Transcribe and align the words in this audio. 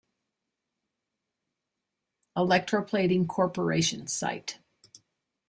Electroplating 2.35 3.27
Corporation 3.27 4.07
site. 4.07 4.57